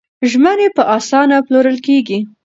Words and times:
ژمنې 0.31 0.67
په 0.77 0.83
اسانه 0.97 1.37
پلورل 1.45 1.77
کېږي. 1.87 2.19